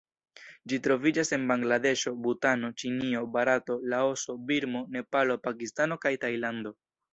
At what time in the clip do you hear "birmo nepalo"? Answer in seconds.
4.49-5.39